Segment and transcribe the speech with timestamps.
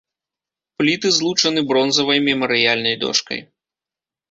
[0.79, 3.39] Пліты злучаны бронзавай мемарыяльнай дошкай.